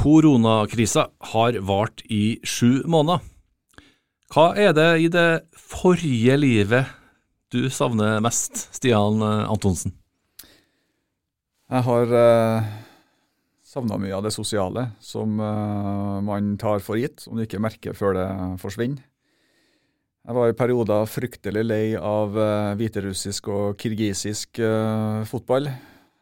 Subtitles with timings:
[0.00, 3.20] Koronakrisa har vart i sju måneder.
[4.32, 6.88] Hva er det i det forrige livet
[7.52, 9.92] du savner mest, Stian Antonsen?
[11.68, 12.70] Jeg har eh,
[13.60, 17.92] savna mye av det sosiale som eh, man tar for gitt, om du ikke merker
[17.94, 18.26] før det
[18.62, 19.04] forsvinner.
[20.24, 25.68] Jeg var i perioder fryktelig lei av eh, hviterussisk og kirgisisk eh, fotball.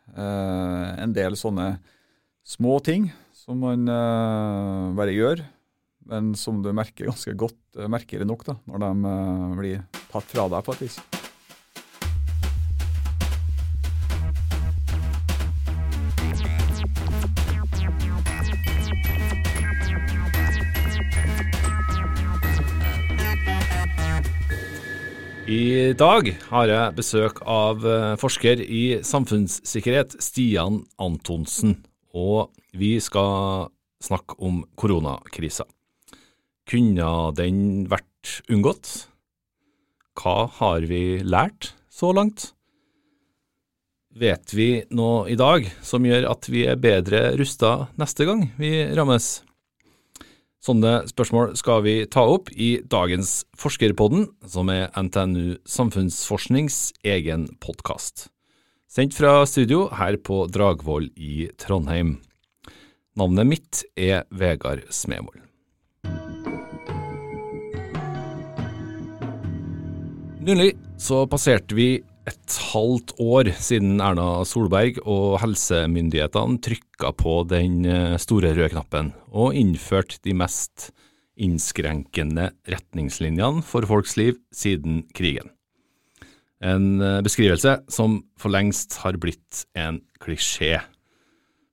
[0.08, 1.76] Uh, en del sånne
[2.48, 3.10] små ting
[3.48, 3.88] som man
[4.98, 5.40] bare gjør,
[6.12, 9.14] men som du merker ganske godt, merker det nok, da, når de
[9.56, 10.98] blir tatt fra deg på et vis.
[25.48, 31.78] I dag har jeg besøk av eh, forsker i samfunnssikkerhet Stian Antonsen,
[32.12, 33.68] og vi skal
[34.02, 35.66] snakke om koronakrisa.
[36.68, 39.08] Kunne den vært unngått?
[40.18, 42.52] Hva har vi lært så langt?
[44.18, 48.72] Vet vi noe i dag som gjør at vi er bedre rusta neste gang vi
[48.98, 49.38] rammes?
[50.58, 58.26] Sånne spørsmål skal vi ta opp i dagens Forskerpodden, som er NTNU Samfunnsforsknings egen podkast.
[58.90, 62.16] Sendt fra studio her på Dragvoll i Trondheim.
[63.18, 65.40] Navnet mitt er Vegard Smevold.
[70.46, 70.68] Nylig
[71.02, 71.88] så passerte vi
[72.28, 79.10] et halvt år siden Erna Solberg og helsemyndighetene trykka på den eh, store røde knappen
[79.32, 80.92] og innførte de mest
[81.38, 85.50] innskrenkende retningslinjene for folks liv siden krigen.
[86.62, 90.78] En eh, beskrivelse som for lengst har blitt en klisjé.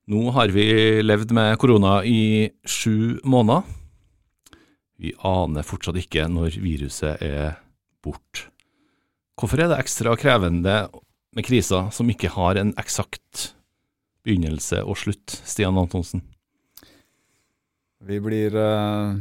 [0.06, 0.66] Nå har vi
[1.02, 3.64] levd med korona i sju måneder.
[5.02, 7.56] Vi aner fortsatt ikke når viruset er
[8.06, 8.46] borte.
[9.34, 10.76] Hvorfor er det ekstra krevende
[11.34, 13.50] med kriser som ikke har en eksakt
[14.22, 16.22] begynnelse og slutt, Stian Antonsen?
[18.06, 19.18] Vi blir, uh,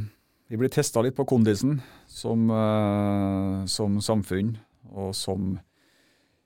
[0.54, 4.54] blir testa litt på kondisen som, uh, som, samfunn
[4.94, 5.56] og som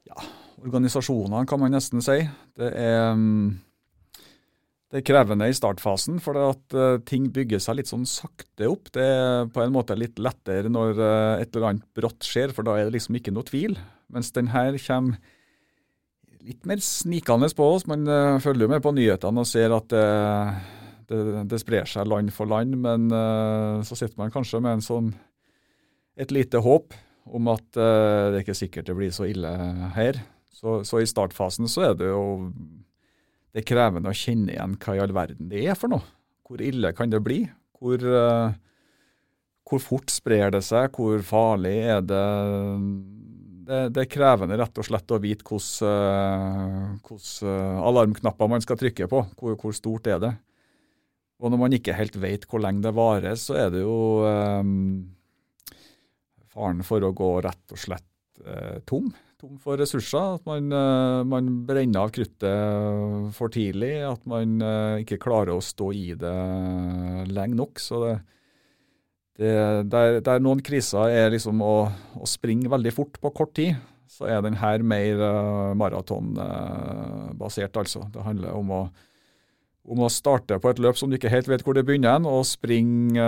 [0.07, 0.29] ja,
[0.63, 2.22] organisasjoner, kan man nesten si.
[2.55, 3.59] Det er um,
[4.89, 8.89] det er krevende i startfasen, for at uh, ting bygger seg litt sånn sakte opp.
[8.95, 12.66] Det er på en måte litt lettere når uh, et eller annet brått skjer, for
[12.66, 13.78] da er det liksom ikke noe tvil.
[14.09, 15.19] Mens den her kommer
[16.49, 17.85] litt mer snikende på oss.
[17.89, 22.33] Man uh, følger jo med på nyhetene og ser at det, det, sprer seg land
[22.33, 23.09] for land, men
[23.85, 25.07] så sitter man kanskje med sånn,
[26.22, 26.94] et lite håp
[27.33, 29.49] om at det er ikke sikkert det blir så ille
[29.95, 30.22] her.
[30.53, 32.22] Så, så i startfasen så er det jo
[33.49, 36.05] det er krevende å kjenne igjen hva i all verden det er for noe.
[36.45, 37.43] Hvor ille kan det bli?
[37.79, 38.49] Hvor, uh,
[39.69, 40.95] hvor fort sprer det seg?
[40.95, 42.25] Hvor farlig er det?
[43.69, 49.09] Det, det er krevende rett og slett å vite hvilke uh, alarmknapper man skal trykke
[49.09, 49.23] på.
[49.37, 50.33] Hvor, hvor, stort er det?
[51.39, 55.07] Og når man ikke helt vet hvor lenge det varer, så er det jo um,
[56.51, 58.09] faren for å gå rett og slett
[58.43, 60.35] uh, tom tom for ressurser.
[60.38, 63.94] At man, eh, man, brenner av kruttet for tidlig.
[64.07, 66.35] At man eh, ikke klarer å stå i det
[67.31, 67.79] lenge nok.
[67.79, 68.16] Så det,
[69.39, 69.53] det,
[69.91, 71.75] der, der, noen kriser er liksom å,
[72.19, 73.79] å, springe veldig fort på kort tid,
[74.09, 78.03] så er den her mer uh, maratonbasert, altså.
[78.11, 78.79] Det handler om å,
[79.88, 82.44] om å starte på et løp som du ikke helt vet hvor det begynner, og
[82.49, 83.23] springe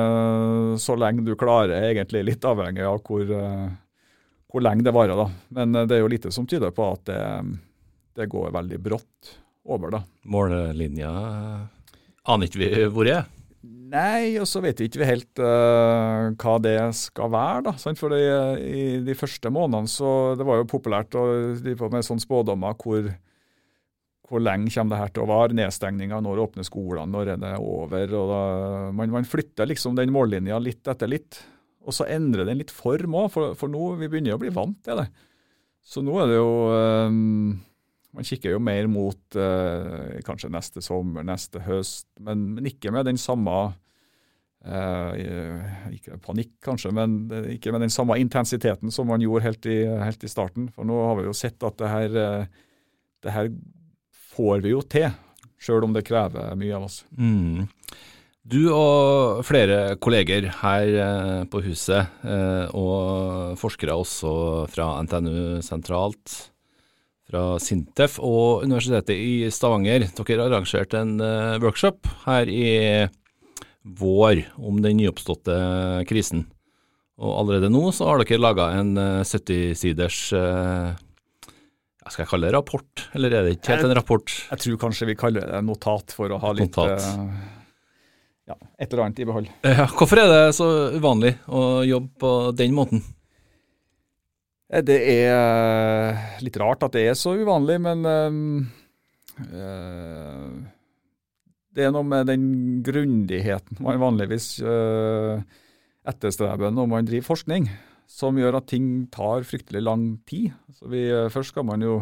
[0.81, 3.23] så lenge du klarer, egentlig litt avhengig av hvor,
[4.51, 5.15] hvor lenge det varer.
[5.17, 5.27] da.
[5.57, 7.21] Men eh, det er jo lite som tyder på at det,
[8.19, 9.35] det går veldig brått
[9.65, 9.97] over.
[9.97, 10.03] da.
[10.31, 11.11] Mållinja
[12.31, 13.29] aner ikke vi hvor er?
[13.91, 17.65] Nei, og så vet vi ikke helt uh, hva det skal være.
[17.67, 17.73] da.
[17.81, 17.99] Sant?
[17.99, 21.25] For i de første månedene så det var jo populært å
[21.59, 23.11] drive med sånne spådommer hvor,
[24.29, 27.53] hvor lenge kommer det her til å vare, nedstengninga, når åpner skolene, når er det
[27.59, 28.15] over?
[28.21, 28.43] og da,
[28.95, 31.43] man, man flytter liksom den mållinja litt etter litt.
[31.87, 34.77] Og så endrer den litt form òg, for, for, nå vi begynner å bli vant
[34.85, 35.07] til det.
[35.81, 36.49] Så nå er det jo
[37.09, 37.55] um,
[38.13, 43.07] Man kikker jo mer mot uh, kanskje neste sommer, neste høst, men, men ikke med
[43.09, 45.11] den samme uh,
[45.89, 47.17] Ikke panikk, kanskje, men
[47.55, 50.69] ikke med den samme intensiteten som man gjorde helt i, helt i starten.
[50.75, 52.21] For nå har vi jo sett at det her,
[53.25, 53.49] det her
[54.35, 55.09] får vi jo til,
[55.61, 57.01] sjøl om det krever mye av oss.
[57.17, 57.65] Mm.
[58.41, 64.31] Du og flere kolleger her eh, på huset, eh, og forskere også
[64.71, 66.37] fra NTNU sentralt,
[67.29, 70.07] fra Sintef og Universitetet i Stavanger.
[70.17, 72.65] Dere har arrangert en uh, workshop her i
[73.85, 75.55] vår om den nyoppståtte
[76.09, 76.43] krisen.
[77.21, 80.91] Og allerede nå så har dere laga en 70-siders uh,
[82.09, 84.37] skal jeg kalle det rapport, eller er det ikke helt en rapport?
[84.49, 87.60] Jeg tror kanskje vi kaller det notat for å ha litt notat.
[88.51, 89.49] Ja, et eller annet i behold.
[89.63, 90.67] Ja, hvorfor er det så
[90.97, 93.03] uvanlig å jobbe på den måten?
[94.71, 98.39] Eh, det er eh, litt rart at det er så uvanlig, men øh,
[101.71, 102.45] det er noe med den
[102.85, 105.35] grundigheten man vanligvis øh,
[106.07, 107.63] etterstreber når man driver forskning,
[108.09, 110.47] som gjør at ting tar fryktelig lang tid.
[110.75, 111.01] Så vi,
[111.31, 111.93] først skal man jo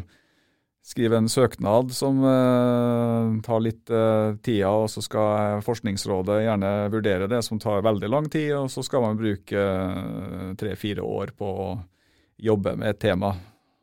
[0.86, 7.30] skrive en søknad som eh, tar litt eh, tida, og så skal Forskningsrådet gjerne vurdere
[7.32, 8.54] det, som tar veldig lang tid.
[8.58, 11.70] Og så skal man bruke uh, tre-fire år på å
[12.40, 13.34] jobbe med et tema.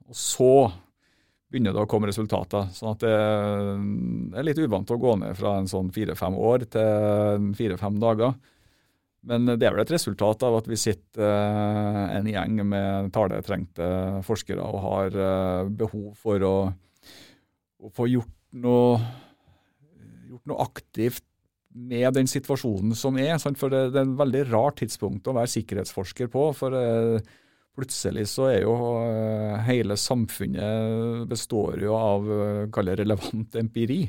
[0.06, 0.52] Og så
[1.46, 2.72] begynner det å komme resultater.
[2.74, 3.14] sånn at det
[4.40, 8.34] er litt uvant å gå ned fra en sånn fire-fem år til fire-fem dager.
[9.26, 13.86] Men det er vel et resultat av at vi sitter eh, en gjeng med taletrengte
[14.26, 16.56] forskere og har eh, behov for å,
[17.82, 19.00] å få gjort noe,
[20.30, 21.24] gjort noe, aktivt
[21.76, 23.34] med den situasjonen som er.
[23.42, 26.46] For det, det er en veldig rart tidspunkt å være sikkerhetsforsker på.
[26.56, 27.34] for eh,
[27.76, 28.72] Plutselig så er jo
[29.66, 32.24] hele samfunnet består jo av
[32.72, 34.06] relevant empiri.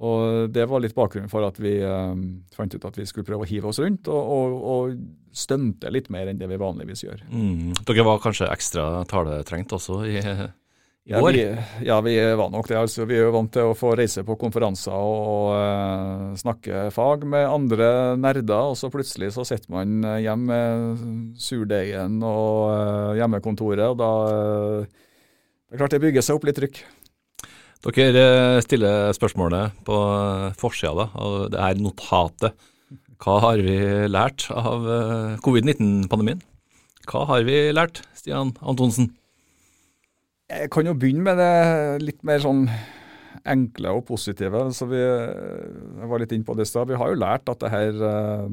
[0.00, 2.22] Og Det var litt bakgrunnen for at vi eh,
[2.56, 6.08] fant ut at vi skulle prøve å hive oss rundt og, og, og stunte litt
[6.10, 7.26] mer enn det vi vanligvis gjør.
[7.28, 7.74] Mm.
[7.84, 10.16] Dere var kanskje ekstra taletrengt også i,
[11.10, 11.32] i ja, år?
[11.32, 11.56] Vi,
[11.86, 12.78] ja, vi var nok det.
[12.78, 13.04] altså.
[13.04, 17.48] Vi er jo vant til å få reise på konferanser og, uh, snakke fag med
[17.48, 17.90] andre
[18.20, 23.98] nerder, og så plutselig så sitter man eh, hjemme med surdeigen og eh, hjemmekontoret, og
[24.00, 25.00] da uh,
[25.70, 26.80] det er klart det bygger seg opp litt trykk.
[27.80, 29.96] Dere stiller spørsmålet på
[30.60, 32.68] forsida av det her notatet.
[33.20, 33.78] Hva har vi
[34.08, 34.84] lært av
[35.44, 36.42] covid-19-pandemien?
[37.08, 39.10] Hva har vi lært, Stian Antonsen?
[40.50, 42.64] Jeg kan jo begynne med det litt mer sånn
[43.48, 44.66] enkle og positive.
[44.76, 47.70] Så vi, jeg var litt inne på det i Vi har jo lært at det
[47.72, 48.48] her, eh,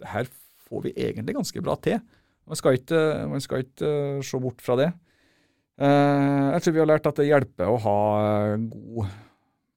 [0.00, 0.28] det her
[0.68, 2.00] får vi egentlig ganske bra til.
[2.46, 3.00] Man skal ikke,
[3.30, 3.88] man skal ikke
[4.18, 4.92] eh, se bort fra det.
[5.80, 7.98] Eh, jeg tror vi har lært at det hjelper å ha
[8.58, 9.18] god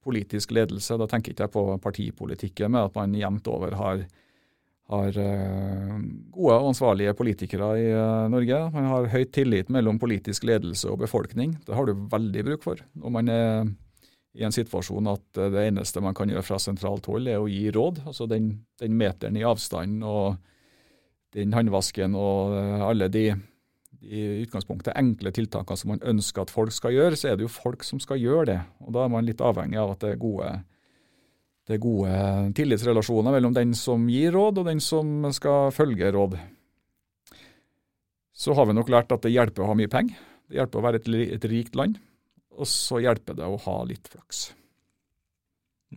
[0.06, 1.00] politisk ledelse.
[1.00, 4.06] Da tenker ikke jeg på partipolitikken, men at man jevnt over har
[4.92, 5.94] har eh,
[6.36, 8.60] gode og ansvarlige politikere i eh, Norge.
[8.76, 11.56] Man har høy tillit mellom politisk ledelse og befolkning.
[11.66, 13.72] Det har du veldig bruk for når man er
[14.36, 17.50] i en situasjon at eh, det eneste man kan gjøre fra sentralt hold, er å
[17.50, 18.04] gi råd.
[18.06, 18.52] Altså den,
[18.82, 20.38] den meteren i avstand og
[21.36, 22.54] den håndvasken og
[22.86, 23.26] alle de
[24.02, 27.52] i utgangspunktet enkle tiltakene som man ønsker at folk skal gjøre, så er det jo
[27.52, 28.58] folk som skal gjøre det.
[28.86, 30.50] Og Da er man litt avhengig av at det er gode
[31.66, 32.18] det er gode
[32.54, 36.36] tillitsrelasjoner mellom den som gir råd, og den som skal følge råd.
[38.38, 40.20] Så har vi nok lært at det hjelper å ha mye penger.
[40.46, 41.10] Det hjelper å være et,
[41.40, 41.98] et rikt land.
[42.54, 44.52] Og så hjelper det å ha litt flaks.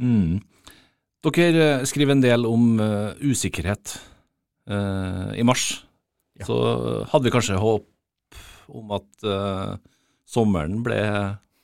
[0.00, 0.38] Mm.
[1.28, 3.98] Dere skriver en del om uh, usikkerhet.
[4.70, 5.82] Uh, I mars
[6.38, 6.46] ja.
[6.46, 6.58] så
[7.10, 7.86] hadde vi kanskje håp
[8.68, 9.76] om at uh,
[10.28, 11.00] sommeren ble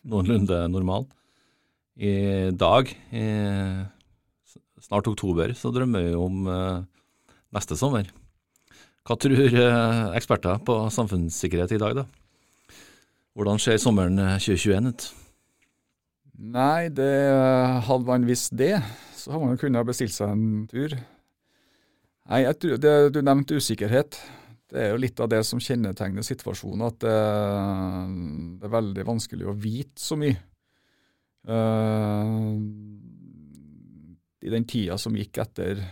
[0.08, 1.06] noenlunde normal.
[1.94, 3.24] I dag, i
[4.82, 6.82] snart oktober, så drømmer vi om uh,
[7.54, 8.08] neste sommer.
[9.04, 12.06] Hva tror uh, eksperter på samfunnssikkerhet i dag, da?
[13.34, 15.06] Hvordan ser sommeren 2021 eh, ut?
[16.54, 17.14] Nei, det
[17.86, 18.76] hadde man visst det,
[19.18, 20.94] så hadde man kunnet bestilt seg en tur.
[22.30, 24.18] Nei, jeg tror det, Du nevnte usikkerhet.
[24.72, 27.18] Det er jo litt av det som kjennetegner situasjonen, at det,
[28.60, 30.38] det er veldig vanskelig å vite så mye.
[31.44, 32.56] Uh,
[34.44, 35.82] i den tida som gikk etter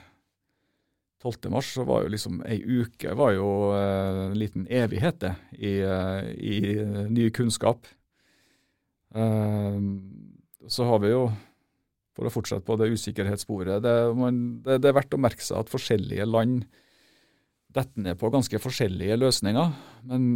[1.22, 1.50] 12.
[1.52, 5.76] mars, så var jo liksom ei uke var jo uh, en liten evighet, det, i,
[5.84, 6.56] i
[7.12, 7.86] ny kunnskap.
[10.72, 11.26] Så har vi jo,
[12.16, 13.92] for å fortsette på det usikkerhetssporet, det,
[14.64, 16.64] det, det, er verdt å merke seg at forskjellige land
[17.74, 19.74] detter ned på ganske forskjellige løsninger.
[20.10, 20.28] Men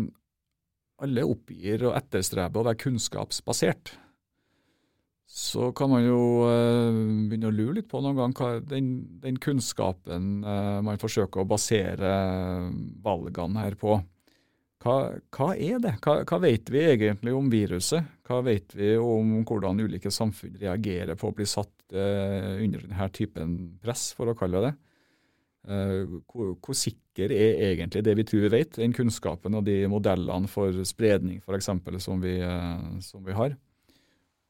[1.04, 3.96] alle oppgir og etterstreber å være kunnskapsbasert
[5.26, 8.90] så kan man jo uh, begynne å lure litt på noen gang hva den,
[9.22, 12.12] den kunnskapen uh, man forsøker å basere
[13.02, 13.98] valgene her på.
[14.84, 14.96] Hva,
[15.34, 15.96] hva er det?
[16.04, 18.06] Hva, hva, vet vi egentlig om viruset?
[18.26, 23.10] Hva vet vi om hvordan ulike samfunn reagerer på å bli satt uh, under denne
[23.12, 24.76] typen press, for å kalle det det?
[25.66, 26.76] hvor, hvor,
[27.16, 31.40] sikker er egentlig det vi tror vi vet, den kunnskapen og de modellene for spredning
[31.40, 31.64] f.eks.
[32.04, 32.36] Som, vi,
[33.00, 33.56] som vi har.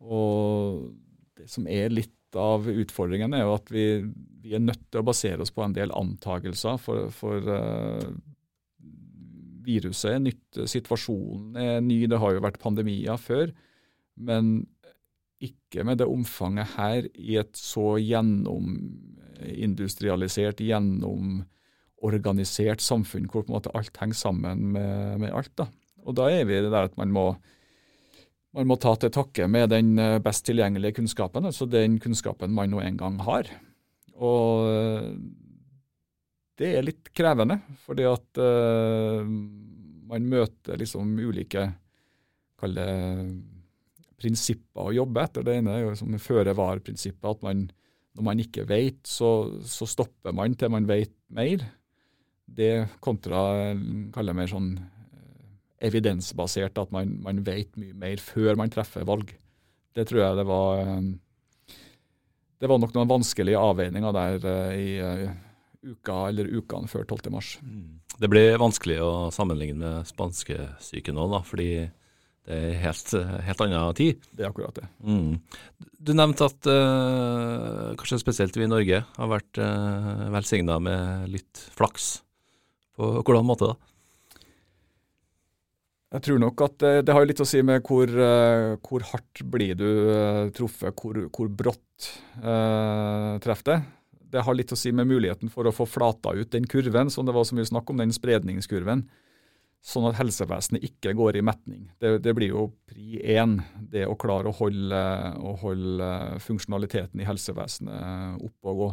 [0.03, 0.91] Og
[1.37, 4.05] det som er litt av utfordringen, er jo at vi,
[4.43, 6.77] vi, er nødt til å basere oss på en del antakelser.
[6.83, 8.11] For, for uh,
[9.65, 13.53] viruset er nytt, situasjonen er ny, det har jo vært pandemier før.
[14.17, 14.67] Men
[15.41, 20.61] ikke med det omfanget her i et så gjennomindustrialisert,
[21.97, 25.53] gjennomorganisert samfunn hvor på en måte alt henger sammen med, med alt.
[25.57, 25.67] da.
[26.07, 27.37] Og da er vi det der at man må
[28.57, 32.71] man må ta til takke med den eh, best tilgjengelige kunnskapen, altså den kunnskapen man
[32.73, 33.51] nå en gang har.
[34.17, 35.11] Og eh,
[36.57, 39.21] det er litt krevende, fordi at uh,
[40.09, 41.67] man møter liksom ulike
[42.57, 42.93] kall det
[44.17, 45.45] prinsipper å jobbe etter.
[45.45, 47.67] Det ene er jo som føre-var-prinsippet, at man,
[48.17, 51.67] når man ikke vet, så, så, stopper man til man vet mer.
[52.47, 53.41] Det kontra
[54.15, 54.77] kaller mer sånn
[55.83, 59.33] evidensbasert, at man, man, vet mye mer før man treffer valg.
[59.97, 61.77] Det tror jeg det var eh,
[62.61, 65.37] Det var nok noen vanskelige avveininger der eh, i eh,
[65.87, 67.61] uka eller ukene før 12.3.
[67.63, 68.01] Mm.
[68.17, 71.71] Det blir vanskelig å sammenligne med spanskesyken nå, fordi
[72.47, 73.11] det er helt,
[73.43, 74.23] helt annen tid.
[74.31, 74.87] Det er akkurat det.
[75.03, 75.37] Mm.
[75.99, 81.65] Du nevnte at uh, kanskje spesielt vi i Norge har vært uh, velsigna med litt
[81.75, 82.21] flaks.
[82.97, 83.77] På hvordan måte da?
[86.17, 89.43] Jeg tror nok at det, det har litt å si med hvor, uh, hvor hardt
[89.53, 92.11] blir du uh, truffet, hvor, hvor brått
[92.41, 93.79] uh, treffer det.
[94.37, 97.27] Det har litt å si med muligheten for å få flata ut den kurven, som
[97.27, 99.05] det var så mye snakk om, den spredningskurven.
[99.87, 101.85] Sånn at helsevesenet ikke går i metning.
[102.03, 103.59] Det, det blir jo pri én,
[103.93, 105.03] det å klare å holde,
[105.37, 106.09] å holde
[106.43, 108.89] funksjonaliteten i helsevesenet oppe og gå.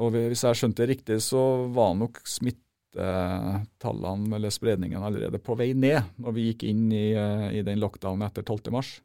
[0.00, 5.54] Og Hvis jeg skjønte det riktig, så var nok smitte smittetallene eller spredningen allerede på
[5.54, 9.00] vei ned når vi gikk inn i, eh, i den lockdownen etter 12.3.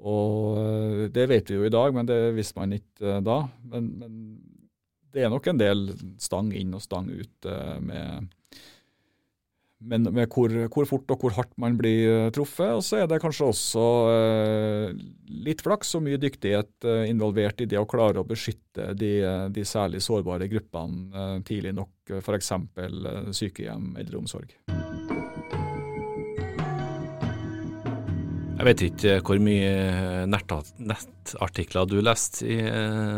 [0.00, 3.48] Og eh, det vet vi jo i dag, men det visste man ikke eh, da.
[3.62, 4.40] Men, men
[5.12, 5.88] det er nok en del
[6.18, 7.46] stang inn og stang ut
[7.82, 8.28] med
[9.80, 12.74] men med hvor, hvor, fort og hvor hardt man blir eh, truffet.
[12.76, 14.98] Og så er det kanskje også eh,
[15.46, 19.14] litt flaks og mye dyktighet eh, involvert i det å klare å beskytte de,
[19.48, 22.52] de særlig sårbare gruppene tidlig nok, f.eks.
[22.52, 24.52] Eh, sykehjem, eldreomsorg.
[28.60, 32.58] Jeg vet ikke hvor mye nettartikler du leste i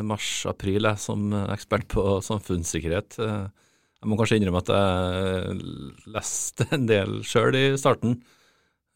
[0.06, 3.18] mars-april som ekspert på samfunnssikkerhet.
[4.02, 5.58] Jeg må kanskje innrømme at jeg
[6.10, 8.16] leste en del sjøl i starten.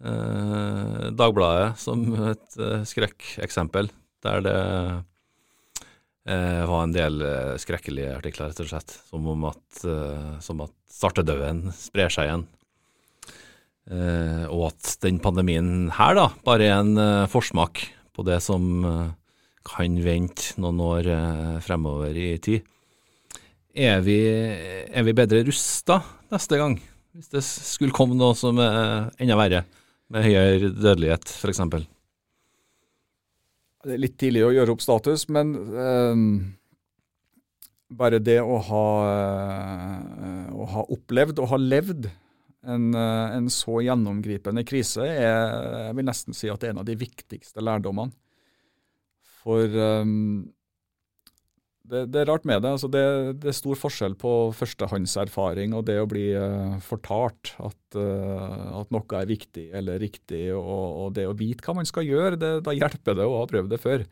[0.02, 3.92] Eh, Dagbladet som et eh, skrekkeksempel,
[4.26, 4.56] der det
[6.26, 7.22] eh, var en del
[7.62, 12.46] skrekkelige artikler, rett og slett, som om at, eh, som at svartedauden sprer seg igjen.
[13.86, 17.84] Og at den pandemien her da, bare er en forsmak
[18.18, 18.64] på det som
[19.62, 21.10] kan vente noen år
[21.62, 22.66] fremover i tid
[23.76, 24.18] er vi,
[24.88, 26.00] er vi bedre rusta
[26.32, 26.78] neste gang?
[27.16, 29.64] Hvis det skulle komme noe som er enda verre,
[30.12, 31.62] med høyere dødelighet f.eks.?
[33.86, 36.22] Det er litt tidlig å gjøre opp status, men eh,
[37.94, 42.08] bare det å ha, eh, å ha, opplevd og ha levd
[42.66, 46.82] en, eh, en, så gjennomgripende krise, er, jeg vil nesten si at det er en
[46.82, 48.14] av de viktigste lærdommene.
[49.46, 50.42] For um,
[51.86, 52.72] det, det, er rart med det.
[52.76, 53.04] Altså det.
[53.42, 53.50] det.
[53.50, 59.20] er stor forskjell på førstehåndserfaring og det å bli uh, fortalt at, uh, at, noe
[59.20, 62.40] er viktig eller riktig, og, og, det å vite hva man skal gjøre.
[62.42, 64.06] Det, da hjelper det å ha prøvd det før.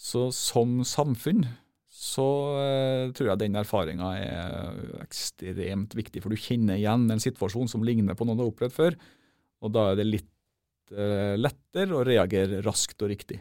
[0.00, 1.44] Så som samfunn
[1.90, 6.22] så uh, tror jeg den erfaringa er ekstremt viktig.
[6.24, 8.98] For du kjenner igjen en situasjon som ligner på noe du har opplevd før.
[9.60, 10.28] Og da er det litt
[10.90, 13.36] lettere å reagere raskt og riktig.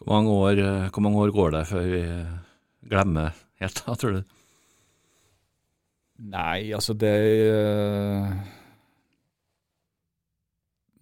[0.00, 2.00] Hvor mange år, hvor mange år går det før vi
[2.88, 3.30] glemme
[3.62, 4.22] helt, da, tror du?
[6.22, 7.16] Nei, altså det
[7.50, 8.26] øh,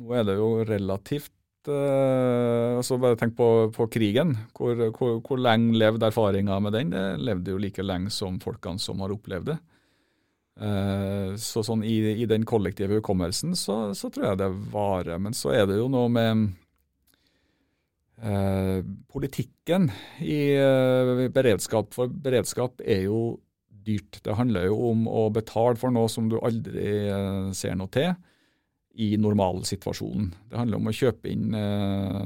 [0.01, 4.33] Nå er det jo relativt øh, altså Bare tenk på, på krigen.
[4.57, 6.95] Hvor, hvor, hvor, lenge levde erfaringa med den?
[6.95, 9.59] Det levde jo like lenge som folkene som har opplevd det.
[10.61, 15.21] Uh, så sånn i, i, den kollektive hukommelsen så, så, tror jeg det varer.
[15.23, 16.51] Men så er det jo noe med
[18.21, 19.87] Eh, politikken
[20.21, 23.39] i eh, beredskap for beredskap er jo
[23.87, 24.21] dyrt.
[24.25, 28.13] Det handler jo om å betale for noe som du aldri eh, ser noe til.
[29.01, 30.33] i normalsituasjonen.
[30.51, 32.17] Det handler om å kjøpe inn eh,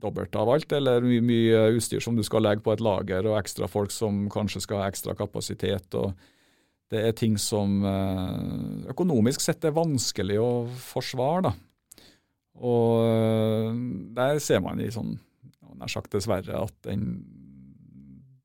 [0.00, 3.36] dobbelt av alt, eller mye, mye utstyr som du skal legge på et lager, og
[3.36, 5.92] ekstra folk som kanskje skal ha ekstra kapasitet.
[5.94, 6.16] og
[6.90, 10.50] Det er ting som eh, økonomisk sett er vanskelig å
[10.88, 11.50] forsvare.
[11.50, 11.54] da.
[12.62, 13.70] Og eh,
[14.16, 15.16] der ser man i sånn,
[15.80, 17.06] nær sagt dessverre, at den,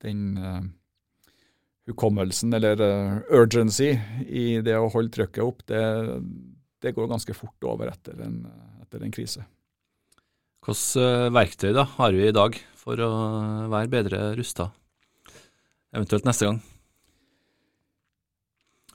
[0.02, 0.64] den uh,
[1.90, 3.92] hukommelsen, eller uh, urgency,
[4.26, 5.84] i det å holde trykket opp, det,
[6.82, 8.40] det går ganske fort over etter en,
[8.82, 9.46] etter en krise.
[10.66, 13.12] Hvilke verktøy da har vi i dag for å
[13.70, 14.72] være bedre rusta,
[15.94, 16.64] eventuelt neste gang?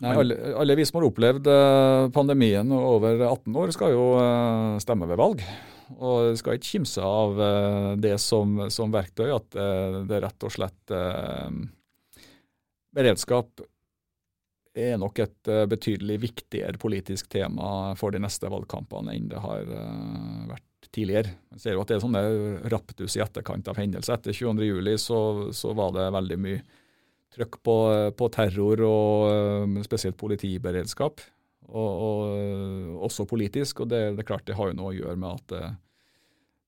[0.02, 4.78] Nei, alle, alle, vi som har opplevd eh, pandemien over 18 år, skal jo eh,
[4.82, 5.44] stemme ved valg.
[5.92, 7.37] Og skal ikke kimse av
[8.00, 9.59] det som, som verktøy, at
[10.09, 10.92] det rett og slett
[12.97, 13.61] beredskap
[14.73, 19.68] er nok et betydelig viktigere politisk tema for de neste valgkampene enn det har
[20.49, 21.37] vært tidligere.
[21.52, 22.25] Man ser jo at det er sånne
[22.73, 24.16] raptus i etterkant av hendelser.
[24.16, 25.21] Etter 22.07 så,
[25.52, 26.64] så var det veldig mye
[27.32, 27.76] trøkk på,
[28.18, 31.24] på terror og uh, spesielt politiberedskap.
[31.72, 33.80] Og, og, også politisk.
[33.80, 35.64] Og det, det, er klart det har jo noe å gjøre med at det,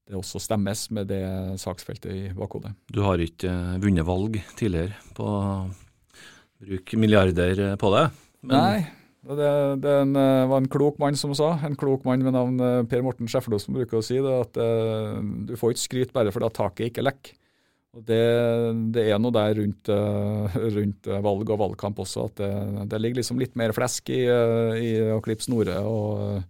[0.09, 1.25] det også stemmes med det
[1.61, 2.73] saksfeltet i bakhodet.
[2.89, 3.53] Du har ikke
[3.83, 5.41] vunnet valg tidligere på å
[6.65, 8.05] bruke milliarder på det.
[8.45, 8.57] Men...
[8.57, 8.79] Nei,
[9.25, 12.61] det, det en, eh, var en klok mann som sa, en klok mann med navn
[12.61, 15.17] eh, Per Morten Skjeflo som bruker å si det, at uh,
[15.49, 17.39] du får ikke skryt bare fordi taket ikke lekker.
[17.95, 18.25] Det,
[18.95, 22.51] det, er noe der rundt, uh, rundt, valg og valgkamp også, at det,
[22.91, 26.43] det ligger liksom litt mer flesk i, uh, i å klippe snorer og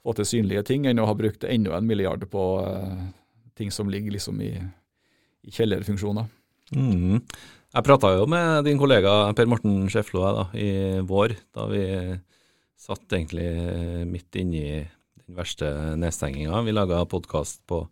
[0.00, 2.44] få til synlige ting, enn å ha brukt enda en milliard på
[3.60, 4.54] ting som ligger liksom i,
[5.44, 6.26] i kjellerfunksjoner.
[6.74, 7.20] Mm.
[7.70, 10.24] Jeg prata jo med din kollega Per Morten Schäflo
[10.58, 11.84] i vår, da vi
[12.80, 13.46] satt egentlig
[14.08, 15.68] midt inni den verste
[16.00, 16.64] nedstenginga.
[16.66, 17.84] Vi laga podkast på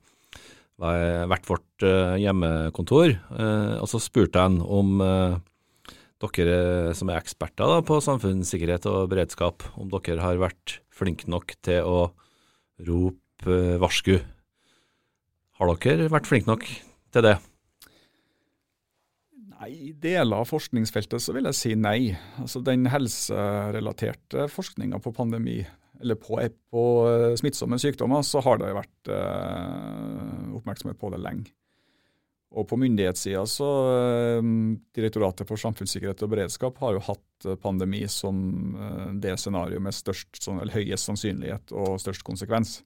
[0.78, 5.38] hvert vårt eh, hjemmekontor, eh, og så spurte jeg han om eh,
[6.22, 11.86] dere som er eksperter på samfunnssikkerhet og beredskap, om dere har vært flinke nok til
[11.86, 12.00] å
[12.86, 14.18] rope varsku.
[15.58, 17.38] Har dere vært flinke nok til det?
[19.58, 22.14] Nei, I deler av forskningsfeltet så vil jeg si nei.
[22.38, 25.64] Altså Den helserelaterte forskninga på pandemi,
[26.00, 26.38] eller på,
[26.70, 31.52] på, eh, smittsomme sykdommer, så har det vært eh, oppmerksomhet på det lenge.
[32.56, 34.46] Og på myndighetssida så eh,
[34.96, 38.38] Direktoratet for samfunnssikkerhet og beredskap har jo hatt eh, pandemi som
[38.72, 42.78] eh, det scenarioet med størst, sånn, høyest sannsynlighet og størst konsekvens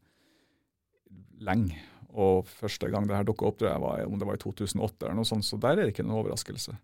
[1.43, 1.79] lenge.
[2.13, 5.21] Og første gang det her dukka opp, det var, om det var i 2008 eller
[5.21, 6.75] noe sånt, så der er det ikke noen overraskelse.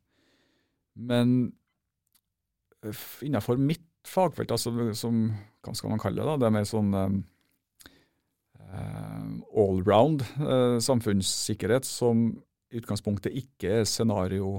[1.09, 1.35] Men
[3.27, 5.27] innenfor mitt fagfelt, altså som
[5.65, 7.17] hva skal man kalle det, da, det er mer sånn eh,
[8.69, 9.27] uh,
[9.59, 12.31] allround eh, samfunnssikkerhet som
[12.69, 14.59] i utgangspunktet ikke er scenario,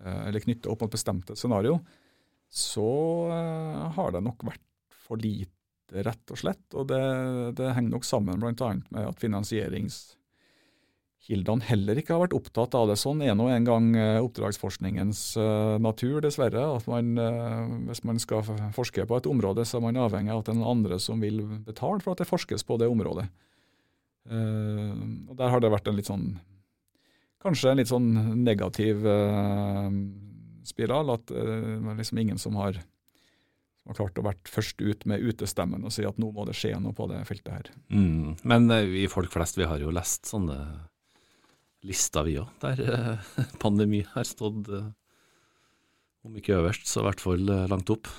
[0.00, 1.78] eh, eller knyttet opp mot bestemte scenario,
[2.50, 2.90] så
[3.94, 4.64] har det nok vært
[5.04, 6.64] for lite rett og slett.
[6.74, 7.02] Og det,
[7.60, 8.70] det henger nok sammen bl.a.
[8.90, 9.20] med at
[11.20, 12.96] finansieringskildene heller ikke har vært opptatt av det.
[12.96, 16.76] Sånn er nå en gang eh, oppdragsforskningens uh, natur, dessverre.
[16.76, 20.40] at man, uh, Hvis man skal forske på et område, så er man avhengig av
[20.40, 23.28] at det er noen andre som vil betale for at det forskes på det området.
[24.30, 26.38] Og Der har det vært en litt sånn
[27.40, 29.00] Kanskje en litt sånn negativ
[30.68, 31.08] spiral.
[31.10, 35.24] At det er liksom ingen som har som har klart å vært først ut med
[35.24, 37.70] utestemmen og si at nå må det skje noe på det feltet her.
[37.88, 38.36] Mm.
[38.44, 40.58] Men vi folk flest vi har jo lest sånne
[41.86, 43.30] lister vi òg, der uh,
[43.62, 44.90] pandemi har stått uh,
[46.26, 48.10] om ikke øverst, så i hvert fall langt opp.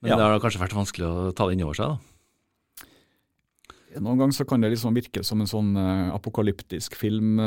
[0.00, 0.16] Men ja.
[0.16, 2.06] det har kanskje vært vanskelig å ta det inn over seg, da?
[4.00, 5.74] Noen ganger så kan det liksom virke som en sånn
[6.14, 7.40] apokalyptisk film.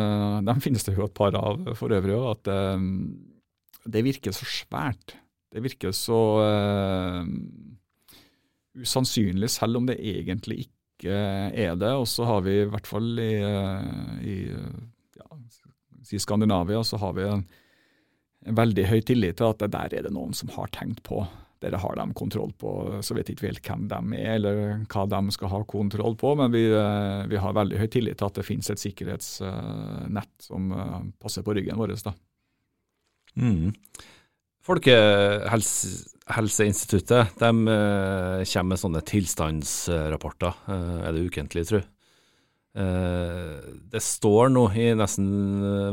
[0.43, 2.25] Dem finnes det jo et par av for øvrig òg.
[2.35, 2.49] At
[3.95, 5.15] det virker så svært.
[5.53, 7.25] Det virker så uh,
[8.73, 11.91] usannsynlig, selv om det egentlig ikke er det.
[11.99, 14.37] Og så har vi i hvert fall i, eh, i
[16.13, 17.45] i Skandinavia så har vi en,
[18.45, 21.23] en, veldig høy tillit til at det der er det noen som har tenkt på.
[21.63, 22.71] Dere har de kontroll på,
[23.05, 26.51] så vet ikke helt hvem de er eller hva de skal ha kontroll på, men
[26.51, 30.73] vi, eh, vi har veldig høy tillit til at det finnes et sikkerhetsnett som
[31.23, 31.95] passer på ryggen vår.
[32.03, 32.13] da.
[33.39, 33.71] Mm.
[34.63, 40.53] Folkehelseinstituttet de uh, kommer med sånne tilstandsrapporter.
[40.71, 41.83] Er det ukentlig, tror.
[41.83, 41.92] Uh,
[42.73, 45.27] det står nå i nesten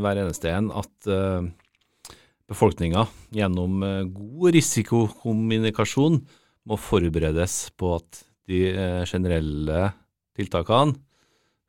[0.00, 1.44] hver eneste en at uh,
[2.48, 3.02] befolkninga
[3.36, 3.82] gjennom
[4.14, 6.16] god risikokommunikasjon
[6.68, 9.90] må forberedes på at de eh, generelle
[10.36, 10.96] tiltakene,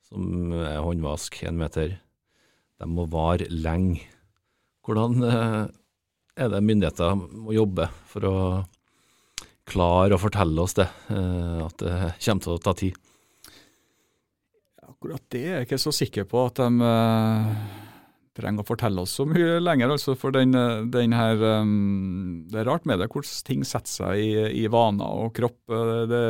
[0.10, 1.96] som er håndvask én meter,
[2.82, 4.04] de må vare lenge.
[4.86, 5.62] Hvordan eh,
[6.42, 8.36] er det myndigheter må jobbe for å
[9.72, 12.98] klare å fortelle oss det, eh, at det kommer til å ta tid?
[15.02, 17.48] Akkurat det er jeg ikke så sikker på at de uh,
[18.38, 19.90] trenger å fortelle oss så mye lenger.
[19.96, 20.54] altså For den,
[20.94, 24.30] den her, um, Det er rart med det, hvordan ting setter seg i,
[24.62, 25.58] i vaner og kropp.
[25.74, 26.22] Det, det,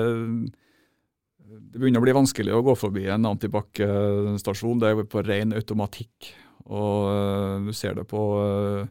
[1.75, 4.79] begynner å bli vanskelig å gå forbi en antibac-stasjon.
[4.79, 6.31] Det er på ren automatikk.
[6.71, 8.87] Og uh, du ser det på uh,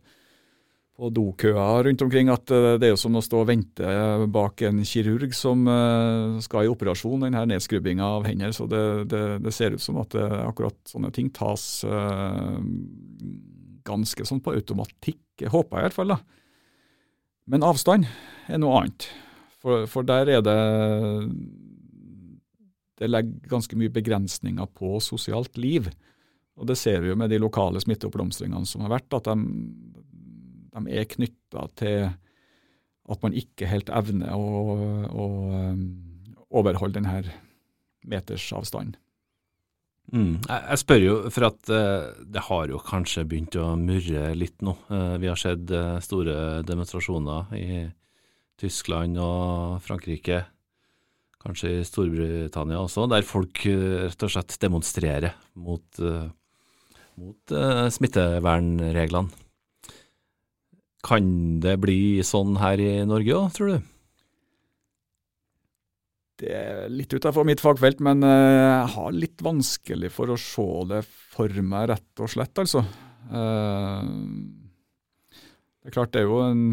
[1.01, 3.93] og dokøer rundt omkring at eh, det er jo som å stå og vente
[4.33, 8.53] bak en kirurg som eh, skal i operasjon, denne nedskrubbinga av hender.
[8.57, 8.83] Så det,
[9.13, 11.65] det, det, ser ut som at eh, akkurat sånne ting tas
[13.87, 15.25] ganske sånn på automatikk.
[15.41, 16.21] Jeg håper i hvert fall, da.
[17.51, 18.05] Men avstand
[18.51, 19.09] er noe annet.
[19.61, 20.61] For, for der er det
[23.01, 25.89] Det legger ganske mye begrensninger på sosialt liv.
[26.61, 30.00] Og det ser vi jo med de lokale smitteoppblomstringene som har vært, at de,
[30.89, 32.09] er knytta til
[33.11, 34.75] at man ikke helt evner å,
[35.11, 35.87] å um,
[36.51, 37.23] overholde denne
[38.07, 38.97] metersavstanden.
[40.11, 40.41] Mm.
[40.43, 44.75] Jeg, spør jo, for at uh, det har jo kanskje begynt å murre litt nå.
[44.91, 47.69] Uh, vi har sett uh, store demonstrasjoner i
[48.61, 50.43] Tyskland og Frankrike,
[51.41, 56.03] kanskje i Storbritannia også, der folk rett og slett demonstrerer mot,
[57.17, 57.55] mot
[57.97, 59.33] smittevernreglene.
[61.07, 63.89] Kan det bli sånn her i Norge òg, tror du?
[66.41, 70.69] Det er litt utenfor mitt fagfelt, men eh, jeg har litt vanskelig for å se
[70.89, 72.85] det for meg, rett og slett, altså.
[73.29, 74.09] Eh,
[75.81, 76.65] det er klart, det er jo en,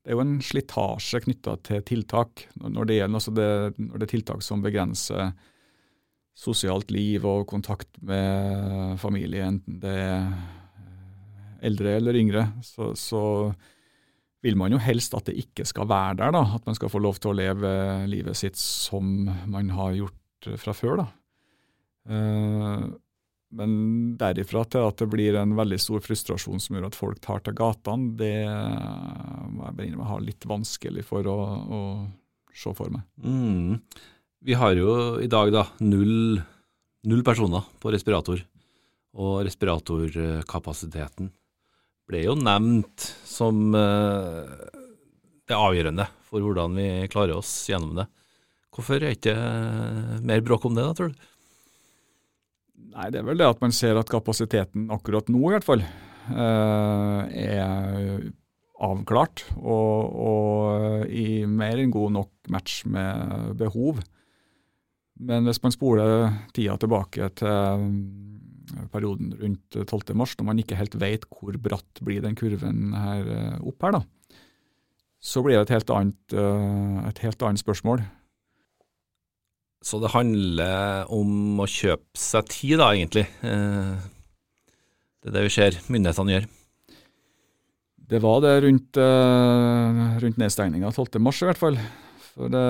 [0.00, 2.46] det er jo en slitasje knytta til tiltak.
[2.60, 5.32] Når det gjelder altså det, når det er tiltak som begrenser
[6.40, 10.24] sosialt liv og kontakt med familie, enten det er
[11.66, 13.22] eldre eller yngre, så, så,
[14.40, 16.32] vil man jo helst at det ikke skal være der.
[16.32, 17.70] da, At man skal få lov til å leve
[18.08, 21.02] livet sitt som man har gjort fra før.
[21.02, 21.06] da.
[22.08, 22.86] Uh,
[23.50, 23.72] men
[24.18, 27.56] derifra til at det blir en veldig stor frustrasjon som gjør at folk tar til
[27.58, 28.46] gatene, det
[29.50, 31.80] må jeg bare ha litt vanskelig for å, å
[32.54, 33.02] se for meg.
[33.18, 33.80] Mm.
[34.46, 36.38] Vi har jo i dag da null,
[37.10, 38.44] null personer på respirator,
[39.18, 41.32] og respiratorkapasiteten
[42.10, 44.44] ble jo nevnt som uh,
[45.48, 48.06] det avgjørende for hvordan vi klarer oss gjennom det.
[48.70, 49.36] Hvorfor er det ikke
[50.26, 51.26] mer bråk om det, da, tror du?
[52.90, 55.82] Nei, Det er vel det at man ser at kapasiteten akkurat nå, i hvert fall,
[56.30, 58.30] uh, er
[58.80, 64.00] avklart og, og, i mer enn god nok match med behov.
[65.20, 67.84] Men hvis man spoler tida tilbake til
[68.92, 70.14] perioden rundt 12.
[70.18, 73.98] mars, når man ikke helt vet hvor bratt blir den kurven her eh, opp her,
[73.98, 74.02] da,
[75.20, 78.04] så blir det et helt annet, eh, et helt annet spørsmål.
[79.80, 83.26] Så det handler om å kjøpe seg tid, da, egentlig.
[83.40, 84.08] Eh,
[85.20, 86.50] det er det vi ser myndighetene gjør.
[88.10, 91.76] Det var det rundt, rundt nedstengninga 12.3 i hvert fall.
[92.30, 92.64] For det,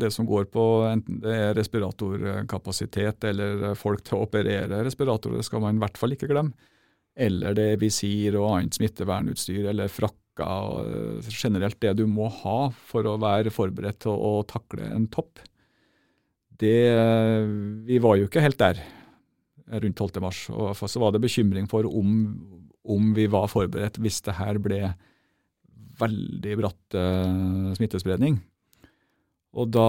[0.00, 5.48] det, som går på enten det er respiratorkapasitet eller folk til å operere respiratorer, det
[5.48, 6.54] skal man i hvert fall ikke glemme.
[7.14, 12.26] Eller det er visir og annet smittevernutstyr eller frakker og eh, generelt det du må
[12.42, 15.42] ha for å være forberedt til å takle en topp.
[16.58, 16.78] Det,
[17.86, 18.82] vi var jo ikke helt der
[19.82, 20.20] rundt 12.
[20.22, 20.44] mars.
[20.50, 22.12] Og så var det bekymring for om,
[22.84, 24.80] om vi var forberedt hvis det her ble
[25.98, 28.40] veldig bratt uh, smittespredning.
[29.54, 29.88] Og da,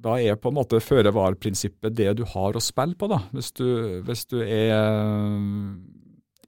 [0.00, 3.08] da er på en måte føre-var-prinsippet det du har å spille på.
[3.12, 3.20] da.
[3.34, 3.66] Hvis du,
[4.06, 4.72] hvis du, er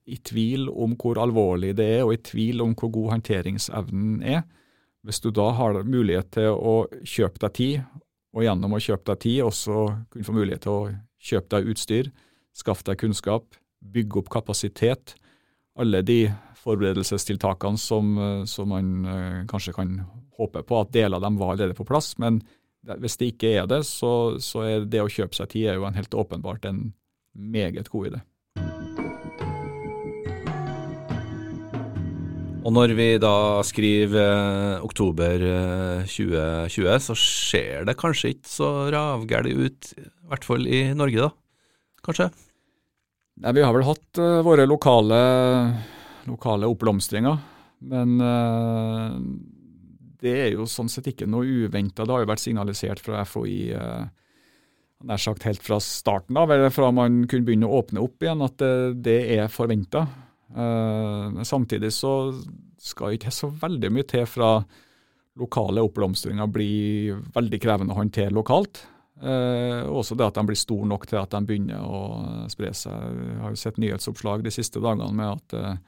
[0.05, 4.45] i tvil om hvor alvorlig det er, og i tvil om hvor god håndteringsevnen er,
[5.05, 6.75] hvis du da har mulighet til å
[7.05, 7.83] kjøpe deg tid,
[8.35, 12.11] og gjennom å kjøpe deg tid også kunne få mulighet til å kjøpe deg utstyr,
[12.57, 13.47] skaffe deg kunnskap,
[13.85, 15.15] bygge opp kapasitet,
[15.77, 16.19] alle de
[16.65, 18.15] forberedelsestiltakene som,
[18.49, 19.97] som man eh, kanskje kan
[20.39, 22.15] håper på at deler av dem var allerede på plass.
[22.23, 22.43] Men
[22.85, 25.89] hvis det ikke er det, så, så er det å kjøpe seg tid er jo
[25.89, 26.87] en helt åpenbart en
[27.35, 28.25] meget god idé.
[32.65, 35.43] Og når vi da skriver eh, oktober
[36.09, 41.27] 2020, eh, så ser det kanskje ikke så ravgæli ut, i hvert fall i Norge,
[41.27, 42.01] da?
[42.05, 42.31] Kanskje?
[43.45, 45.19] Nei, Vi har vel hatt uh, våre lokale,
[46.31, 47.37] lokale oppblomstringer.
[47.85, 48.17] Men
[50.25, 52.05] det er jo sånn sett ikke noe uventa.
[52.05, 54.05] Det har jo vært signalisert fra FHI eh,
[55.05, 58.45] nær sagt helt fra starten av, eller fra man kunne begynne å åpne opp igjen,
[58.45, 58.73] at det,
[59.05, 60.07] det er forventa.
[60.55, 62.15] Eh, samtidig så
[62.85, 64.57] skal ikke så veldig mye til fra
[65.41, 68.85] lokale oppblomstringer blir veldig krevende å håndtere lokalt.
[69.23, 73.19] Eh, også det at de blir store nok til at de begynner å spre seg.
[73.19, 75.83] Jeg har jo sett nyhetsoppslag de siste dagene med at eh,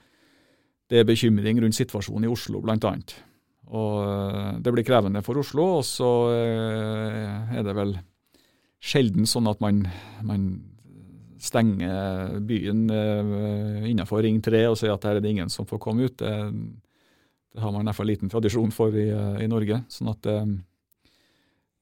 [0.90, 2.94] det er bekymring rundt situasjonen i Oslo, bl.a.
[3.74, 7.96] Og eh, det blir krevende for Oslo, og så eh, er det vel
[8.86, 9.82] sjelden sånn at man,
[10.26, 10.46] man
[11.42, 15.82] stenger byen eh, innenfor Ring 3 og sier at her er det ingen som får
[15.82, 16.18] komme ut.
[16.22, 16.32] Det,
[17.56, 19.08] det har man i hvert fall liten tradisjon for i,
[19.42, 19.82] i Norge.
[19.90, 20.38] sånn at det,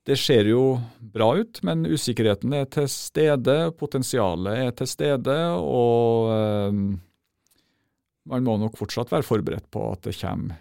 [0.09, 0.79] det ser jo
[1.13, 6.29] bra ut, men usikkerheten er til stede, potensialet er til stede, og
[8.29, 10.61] man må nok fortsatt være forberedt på at det kommer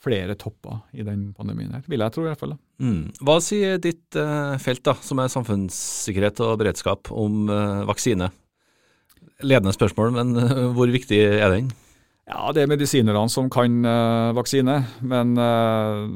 [0.00, 2.56] flere topper i den pandemien her, vil jeg tro i hvert fall.
[2.80, 3.10] Mm.
[3.26, 8.30] Hva sier ditt eh, felt, da, som er samfunnssikkerhet og beredskap, om eh, vaksine?
[9.44, 11.70] Ledende spørsmål, men eh, hvor viktig er den?
[12.30, 16.06] Ja, det er medisinerne som kan uh, vaksine, men uh,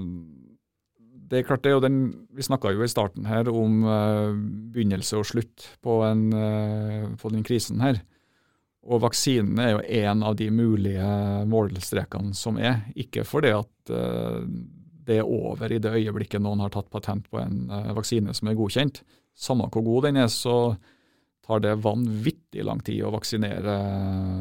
[1.27, 1.97] det er klart det jo den,
[2.37, 4.31] Vi snakka jo i starten her om uh,
[4.71, 6.29] begynnelse og slutt på, en,
[7.19, 7.99] på den krisen her.
[8.85, 11.11] Og vaksinen er jo en av de mulige
[11.49, 12.83] målstrekene som er.
[13.01, 14.43] Ikke fordi at uh,
[15.05, 18.51] det er over i det øyeblikket noen har tatt patent på en uh, vaksine som
[18.51, 19.01] er godkjent.
[19.35, 20.77] Samme hvor god den er, så
[21.45, 23.79] tar det vanvittig lang tid å vaksinere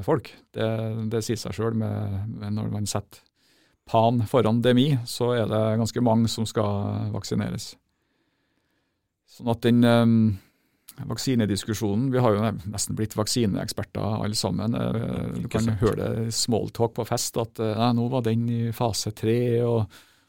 [0.05, 0.29] folk.
[0.55, 0.67] Det,
[1.11, 3.23] det sier seg sjøl når man setter
[3.89, 7.73] pan foran demi, så er det ganske mange som skal vaksineres.
[9.27, 10.15] Sånn at den um,
[10.97, 12.11] vaksinediskusjonen.
[12.13, 14.75] Vi har jo nesten blitt vaksineeksperter alle sammen.
[14.77, 18.61] Eh, du kan høre det i smalltalk på fest at eh, nå var den i
[18.75, 19.37] fase tre.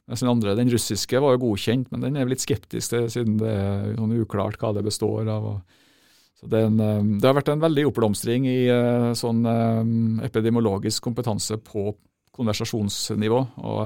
[0.07, 3.50] den andre, den russiske var jo godkjent, men den er litt skeptisk til siden det
[3.53, 5.61] er sånn uklart hva det består av.
[6.40, 8.59] så det, en, eh, det, har vært en veldig oppblomstring i
[9.14, 9.44] sånn
[10.24, 11.92] epidemiologisk kompetanse på
[12.35, 13.46] konversasjonsnivå.
[13.62, 13.81] og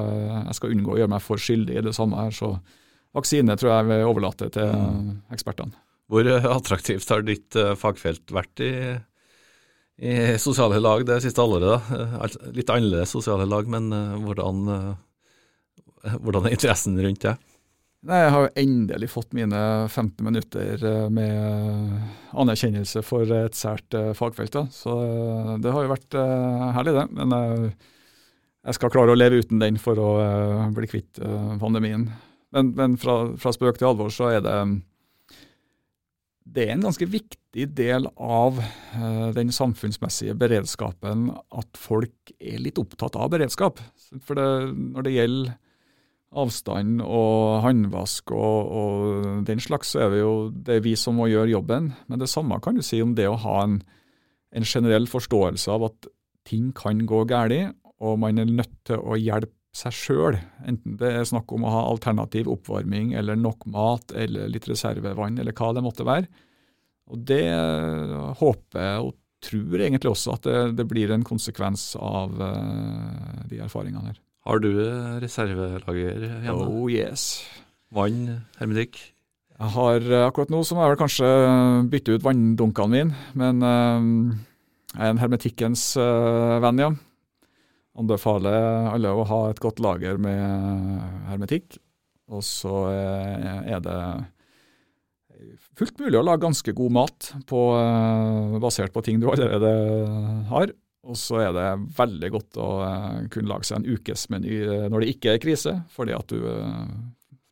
[0.47, 2.55] Jeg skal unngå å gjøre meg for skyldig i det samme her, så
[3.12, 5.12] vaksine tror jeg vi overlater til mm.
[5.35, 5.88] ekspertene.
[6.09, 8.73] Hvor attraktivt har ditt eh, fagfelt vært i,
[10.01, 11.90] i sosiale lag det siste halvåret?
[11.92, 14.64] Eh, litt annerledes sosiale lag, men eh, hvordan,
[16.16, 17.37] hvordan er interessen rundt det?
[18.09, 21.97] Nei, Jeg har endelig fått mine 15 minutter med
[22.31, 24.55] anerkjennelse for et sært fagfelt.
[24.55, 24.62] Da.
[24.71, 24.94] Så
[25.59, 26.14] det har jo vært
[26.77, 27.05] herlig, det.
[27.18, 30.12] Men jeg skal klare å leve uten den for å
[30.79, 31.18] bli kvitt
[31.59, 32.07] pandemien.
[32.55, 34.57] Men, men fra, fra spøk til alvor så er det
[36.49, 42.81] det er en ganske viktig del av uh, den samfunnsmessige beredskapen at folk er litt
[42.81, 43.83] opptatt av beredskap.
[44.25, 44.49] For det,
[44.95, 45.57] når det gjelder
[46.39, 51.17] avstand og håndvask og, og, den slags, så er det jo det er vi som
[51.17, 51.93] må gjøre jobben.
[52.09, 53.79] Men det samme kan du si om det å ha en,
[54.53, 56.11] en generell forståelse av at
[56.49, 60.39] ting kan gå galt, og man er nødt til å hjelpe seg sjøl.
[60.67, 65.39] Enten det er snakk om å ha alternativ oppvarming eller nok mat eller litt reservevann
[65.41, 66.29] eller hva det måtte være.
[67.09, 67.45] Og Det
[68.41, 74.11] håper og tror egentlig også at det, det blir en konsekvens av uh, de erfaringene
[74.11, 74.19] her.
[74.49, 74.73] Har du
[75.23, 76.67] reservelager hjemme?
[76.67, 77.47] Oh yes.
[77.95, 78.99] Vann, hermetikk?
[79.59, 81.31] Jeg har Akkurat nå så må jeg vel kanskje
[81.91, 84.35] bytte ut vanndunkene mine, men uh,
[84.95, 86.93] jeg er en hermetikkens uh, venn, ja
[87.99, 91.79] anbefaler alle å ha et godt lager med hermetikk.
[92.29, 94.01] Og så eh, er det
[95.79, 99.73] fullt mulig å lage ganske god mat på, eh, basert på ting du allerede
[100.51, 100.75] har.
[101.09, 104.61] Og så er det veldig godt å eh, kunne lage seg en ukesmeny
[104.93, 106.45] når det ikke er krise, fordi at du,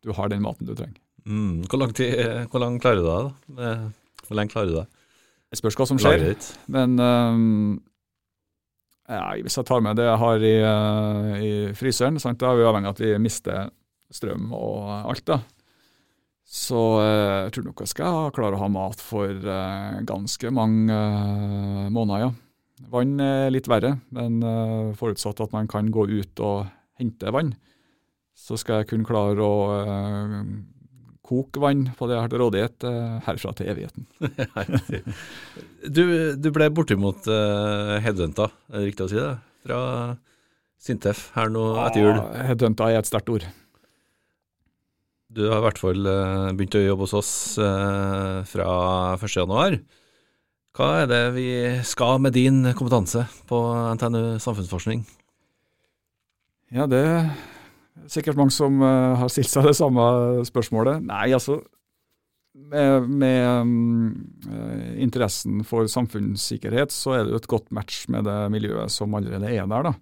[0.05, 1.01] du har den maten du trenger.
[1.27, 1.65] Mm.
[1.67, 2.21] Hvor, lang tid,
[2.53, 3.33] hvor lang klarer du deg?
[3.57, 3.79] da?
[4.29, 4.93] Hvor lenge klarer du deg?
[5.51, 6.35] Det spørs hva som skjer.
[6.75, 7.79] Men um,
[9.07, 12.59] ja, hvis jeg tar med det jeg har i, uh, i fryseren, sant, da er
[12.59, 13.69] vi avhengig av at vi mister
[14.13, 15.27] strøm og alt.
[15.29, 15.39] da.
[16.47, 20.99] Så uh, jeg tror nok jeg skal klare å ha mat for uh, ganske mange
[21.95, 22.33] måneder, ja.
[22.93, 24.35] Vann er litt verre, men
[25.01, 26.67] forutsatt at man kan gå ut og
[27.01, 27.55] hente vann,
[28.37, 29.55] så skal jeg kunne klare å
[31.27, 32.87] koke vann på det jeg har til rådighet
[33.27, 34.07] herfra til evigheten.
[35.87, 36.03] Du,
[36.35, 39.35] du ble bortimot uh, headhunta, er det riktig å si det?
[39.67, 39.79] Fra
[40.83, 42.17] Sintef her nå etter jul?
[42.17, 43.47] Ja, headhunta er et sterkt ord.
[45.37, 48.69] Du har i hvert fall uh, begynt å jobbe hos oss uh, fra
[49.19, 49.79] 1.1.
[50.77, 51.49] Hva er det vi
[51.89, 53.61] skal med din kompetanse på
[53.97, 55.07] NTNU samfunnsforskning?
[56.75, 57.05] Ja, det
[58.11, 60.05] Sikkert mange som uh, har stilt seg det samme
[60.47, 61.03] spørsmålet.
[61.07, 61.61] Nei, altså
[62.57, 64.13] Med, med um,
[64.97, 69.51] interessen for samfunnssikkerhet, så er det jo et godt match med det miljøet som allerede
[69.53, 69.91] er der.
[69.91, 69.93] da.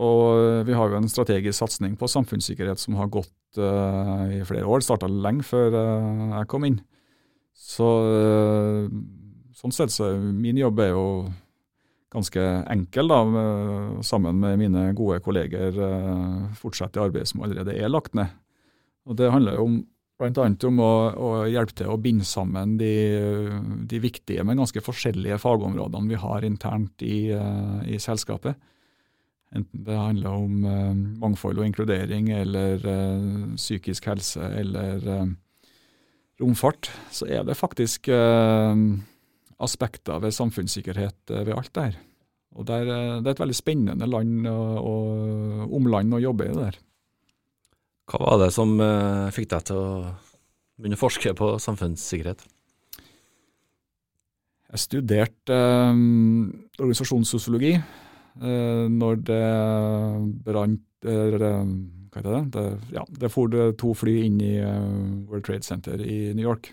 [0.00, 4.66] Og vi har jo en strategisk satsing på samfunnssikkerhet som har gått uh, i flere
[4.66, 4.82] år.
[4.86, 6.80] Starta lenge før uh, jeg kom inn.
[7.54, 8.86] Så uh,
[9.60, 11.06] sånn sett så min jobb er jo
[12.10, 12.42] ganske
[12.72, 13.20] enkel, da,
[14.02, 15.76] sammen med mine gode kolleger
[16.58, 18.32] fortsette det arbeidet som allerede er lagt ned.
[19.06, 19.76] Og Det handler jo om,
[20.18, 20.48] bl.a.
[20.68, 22.90] om å, å, hjelpe til å binde sammen de,
[23.86, 28.58] de, viktige, men ganske forskjellige fagområdene vi har internt i, i selskapet.
[29.50, 35.32] Enten det handler om eh, mangfold og inkludering, eller eh, psykisk helse, eller eh,
[36.40, 38.08] romfart, så er det faktisk
[39.60, 41.98] aspekter ved samfunnssikkerhet ved alt det her.
[42.58, 42.88] Og det er,
[43.22, 46.78] det er et veldig spennende land og, og omland å jobbe i der.
[48.10, 48.72] Hva var det som
[49.30, 49.90] fikk deg til å
[50.80, 52.42] begynne å forske på samfunnssikkerhet?
[54.70, 55.58] Jeg studerte
[56.80, 57.76] organisasjonssosiologi
[58.38, 59.44] Eh, når det
[60.46, 62.42] brant Hva heter det?
[62.54, 66.72] Det, ja, det for to fly inn i eh, World Trade Center i New York.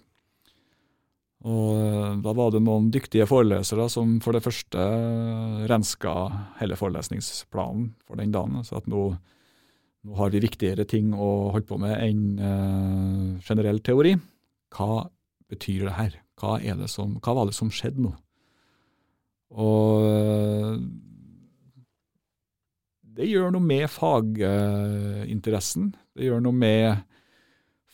[1.47, 4.83] Og eh, da var det noen dyktige forelesere som for det første
[5.69, 6.13] renska
[6.60, 8.60] hele forelesningsplanen for den dagen.
[8.67, 9.07] Så at nå,
[10.03, 14.17] nå har vi viktigere ting å holde på med enn uh, generell teori.
[14.75, 15.07] Hva
[15.47, 16.21] betyr det her?
[16.38, 18.12] Hva, det som, hva var det som skjedde nå?
[19.57, 20.03] Og
[23.17, 25.95] det gjør noe med faginteressen.
[26.13, 26.99] Det gjør noe med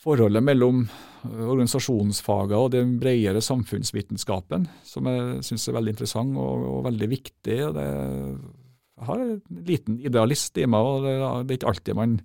[0.04, 0.84] forholdet mellom
[1.24, 7.58] organisasjonsfagene og den bredere samfunnsvitenskapen, som jeg syns er veldig interessant og, og veldig viktig.
[7.76, 7.86] Det,
[8.94, 9.36] jeg har en
[9.68, 11.14] liten idealist i meg, og det,
[11.54, 12.18] er ikke alltid man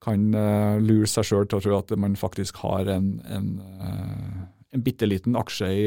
[0.00, 4.40] kan uh, lure seg sjøl til å tro at man faktisk har en, en, uh,
[4.72, 5.84] en bitte liten aksje i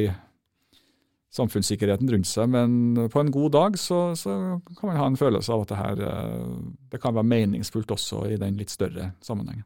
[1.34, 4.36] samfunnssikkerheten rundt seg, men på en god dag så, så,
[4.78, 6.52] kan man ha en følelse av at det her eh,
[6.94, 9.66] det kan være meningsfullt også i den litt større sammenhengen.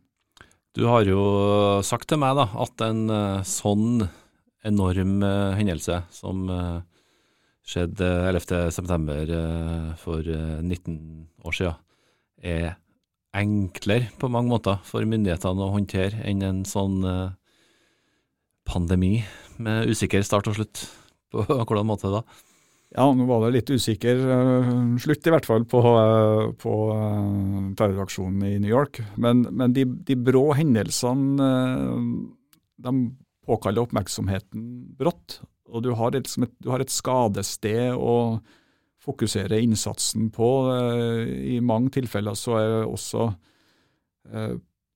[0.77, 1.21] Du har jo
[1.81, 4.03] sagt til meg da, at en eh, sånn
[4.67, 6.43] enorm eh, hendelse som
[7.67, 9.39] skjedde 11.9.
[9.97, 10.99] for 19
[11.41, 11.79] år siden,
[12.45, 12.75] er
[13.33, 17.01] enklere på mange måter for myndighetene å håndtere enn en sånn
[18.69, 19.17] pandemi
[19.57, 20.85] med usikker start og slutt.
[21.33, 22.21] På hvordan måte da?
[22.95, 24.69] Ja, nå var det litt usikker uh,
[25.02, 29.02] slutt, i hvert fall, på, uh, på uh, terroraksjonen i New York.
[29.19, 31.50] Men, men de, de, brå hendelsene
[32.78, 32.93] de
[33.47, 34.69] påkaller oppmerksomheten
[35.00, 35.41] brått.
[35.67, 36.30] Og du har et,
[36.63, 38.39] du har et skadested å
[39.04, 40.47] fokusere innsatsen på.
[41.56, 43.28] I mange tilfeller så er også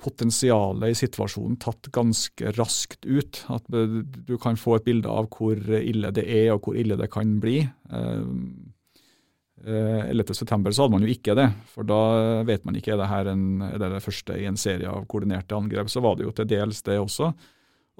[0.01, 3.43] potensialet i situasjonen tatt ganske raskt ut.
[3.53, 7.09] At du kan få et bilde av hvor ille det er og hvor ille det
[7.13, 7.61] kan bli.
[7.91, 12.01] 11.9 eh, så hadde man jo ikke det, for da
[12.47, 15.05] vet man ikke er det her en, er det, det første i en serie av
[15.11, 15.91] koordinerte angrep.
[15.91, 17.31] Så var det jo til dels det også.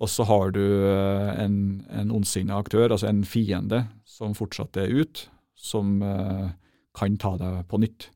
[0.02, 1.58] Og så har du eh, en,
[1.94, 6.50] en ondsinna aktør, altså en fiende, som fortsatt er ut, som eh,
[6.98, 8.10] kan ta deg på nytt.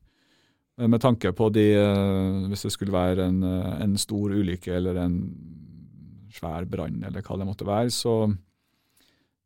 [0.76, 4.98] Med tanke på de eh, Hvis det skulle være en, eh, en stor ulykke eller
[5.00, 5.16] en
[6.36, 8.28] svær brann eller hva det måtte være, så,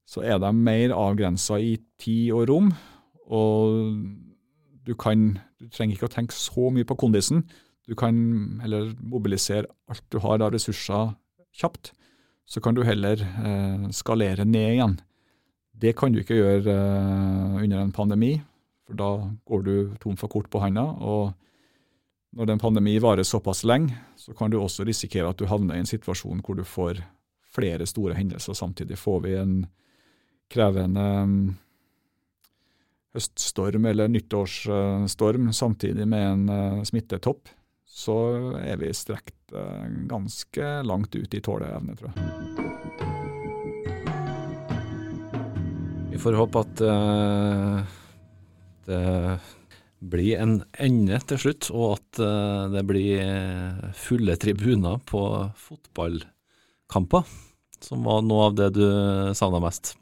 [0.09, 2.73] så er de mer avgrensa i tid og rom.
[3.31, 3.95] Og
[4.87, 7.45] du kan Du trenger ikke å tenke så mye på kondisen.
[7.85, 8.17] Du kan
[8.63, 11.11] heller mobilisere alt du har av ressurser
[11.53, 11.93] kjapt.
[12.49, 14.95] Så kan du heller eh, skalere ned igjen.
[15.81, 18.39] Det kan du ikke gjøre eh, under en pandemi.
[18.91, 20.83] For da går du tom for kort på handa.
[20.83, 21.31] Og
[22.35, 25.85] når en pandemi varer såpass lenge, så kan du også risikere at du havner i
[25.85, 26.99] en situasjon hvor du får
[27.55, 28.99] flere store hendelser samtidig.
[28.99, 29.55] Får vi en
[30.51, 31.37] krevende um,
[33.15, 37.47] høststorm eller nyttårsstorm samtidig med en uh, smittetopp,
[37.87, 38.19] så
[38.59, 42.19] er vi strekt uh, ganske langt ut i tåleevne, tror jeg.
[46.11, 48.00] Vi får håpe at uh
[48.91, 49.05] det
[50.01, 55.23] blir en ende til slutt, og at eh, det blir fulle tribuner på
[55.61, 57.27] fotballkamper,
[57.85, 58.87] som var noe av det du
[59.37, 59.95] savna mest.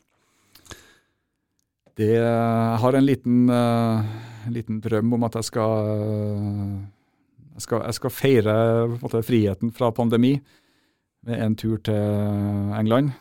[1.98, 4.06] Det har en liten, uh,
[4.54, 5.88] liten, drøm om at jeg skal,
[7.56, 8.54] jeg skal, jeg skal feire
[8.92, 10.36] måte, friheten fra pandemi
[11.26, 13.16] med en tur til England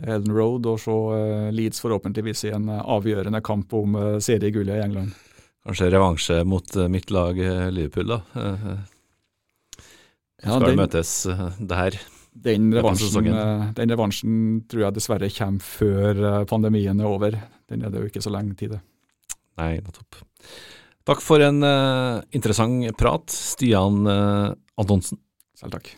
[0.00, 4.78] Ellen Road og se uh, Leeds forhåpentligvis i en uh, avgjørende kamp om uh, seriegullet
[4.80, 5.12] i England.
[5.66, 7.36] Kanskje revansje mot mitt lag
[7.70, 8.20] Liverpool, da?
[10.42, 11.98] Ja, skal den- det møtes eh, der.
[12.34, 17.36] Den revansjen, eh, den revansjen tror jeg dessverre kommer før eh, pandemien er over.
[17.70, 18.80] Den er det jo ikke så lenge tid til.
[19.60, 20.18] Nei, nettopp.
[21.06, 25.18] Takk for en uh, interessant prat, Stian uh, Antonsen.
[25.58, 25.92] Selv takk.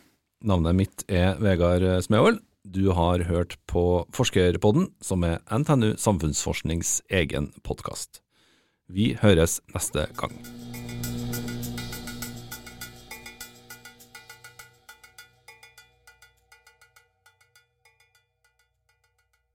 [0.44, 2.40] Navnet mitt er Vegard Smevold.
[2.64, 8.22] Du har hørt på Forskerpodden, som er NTNU Samfunnsforsknings egen podkast.
[8.88, 10.32] Vi høres neste gang.